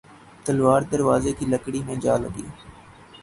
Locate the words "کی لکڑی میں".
1.37-1.95